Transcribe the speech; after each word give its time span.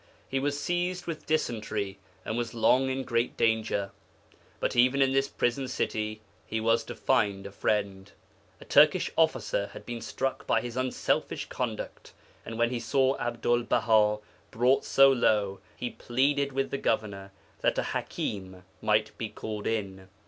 He 0.27 0.39
was 0.39 0.59
seized 0.59 1.05
with 1.05 1.27
dysentery, 1.27 1.99
and 2.25 2.35
was 2.35 2.55
long 2.55 2.89
in 2.89 3.03
great 3.03 3.37
danger. 3.37 3.91
But 4.59 4.75
even 4.75 4.99
in 4.99 5.11
this 5.11 5.27
prison 5.27 5.67
city 5.67 6.21
he 6.43 6.59
was 6.59 6.83
to 6.85 6.95
find 6.95 7.45
a 7.45 7.51
friend. 7.51 8.11
A 8.59 8.65
Turkish 8.65 9.11
officer 9.15 9.67
had 9.73 9.85
been 9.85 10.01
struck 10.01 10.47
by 10.47 10.59
his 10.59 10.75
unselfish 10.75 11.45
conduct, 11.49 12.13
and 12.43 12.57
when 12.57 12.71
he 12.71 12.79
saw 12.79 13.15
Abdul 13.19 13.61
Baha 13.61 14.17
brought 14.49 14.83
so 14.85 15.11
low 15.11 15.59
he 15.77 15.91
pleaded 15.91 16.51
with 16.51 16.71
the 16.71 16.79
governor 16.79 17.31
that 17.59 17.77
a 17.77 17.83
ḥakîm 17.93 18.63
might 18.81 19.15
be 19.19 19.29
called 19.29 19.67
in. 19.67 20.07